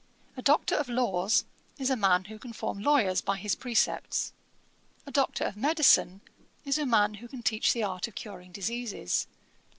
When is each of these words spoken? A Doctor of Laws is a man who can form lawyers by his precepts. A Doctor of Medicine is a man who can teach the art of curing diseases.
A 0.35 0.41
Doctor 0.41 0.73
of 0.73 0.89
Laws 0.89 1.45
is 1.77 1.91
a 1.91 1.95
man 1.95 2.23
who 2.23 2.39
can 2.39 2.53
form 2.53 2.79
lawyers 2.81 3.21
by 3.21 3.37
his 3.37 3.53
precepts. 3.55 4.33
A 5.05 5.11
Doctor 5.11 5.43
of 5.43 5.55
Medicine 5.55 6.21
is 6.65 6.79
a 6.79 6.87
man 6.87 7.13
who 7.13 7.27
can 7.27 7.43
teach 7.43 7.71
the 7.71 7.83
art 7.83 8.07
of 8.07 8.15
curing 8.15 8.51
diseases. 8.51 9.27